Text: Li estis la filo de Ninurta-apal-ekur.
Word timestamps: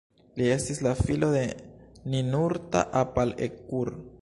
Li 0.39 0.45
estis 0.53 0.79
la 0.87 0.93
filo 1.01 1.29
de 1.35 1.43
Ninurta-apal-ekur. 2.15 3.95